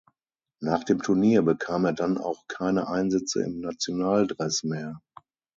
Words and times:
Nach 0.61 0.83
dem 0.83 0.99
Turnier 1.03 1.43
bekam 1.43 1.85
er 1.85 1.93
dann 1.93 2.17
auch 2.17 2.47
keine 2.47 2.87
Einsätze 2.87 3.43
im 3.43 3.59
Nationaldress 3.59 4.63
mehr. 4.63 4.99